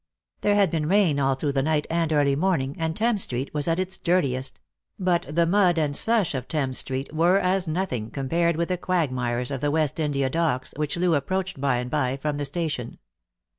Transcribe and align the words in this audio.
There 0.41 0.55
had 0.55 0.71
been 0.71 0.87
rain 0.89 1.19
all 1.19 1.35
through 1.35 1.51
the 1.51 1.61
night 1.61 1.85
and 1.91 2.11
early 2.11 2.35
morning, 2.35 2.75
and 2.79 2.97
Thames 2.97 3.21
street 3.21 3.53
was 3.53 3.67
at 3.67 3.77
its 3.77 3.99
dirtiest; 3.99 4.59
but 4.97 5.27
the 5.29 5.45
mud 5.45 5.77
and 5.77 5.95
slush 5.95 6.33
of 6.33 6.47
Thames 6.47 6.79
street 6.79 7.13
were 7.13 7.37
as 7.37 7.67
nothing 7.67 8.09
compared 8.09 8.55
with 8.55 8.69
the 8.69 8.79
quagmires 8.79 9.51
of 9.51 9.61
the 9.61 9.69
West 9.69 9.99
India 9.99 10.27
Docks, 10.27 10.73
which 10.75 10.97
Loo 10.97 11.13
approached 11.13 11.61
by 11.61 11.75
and 11.77 11.91
by 11.91 12.17
from 12.17 12.39
the 12.39 12.45
station. 12.45 12.97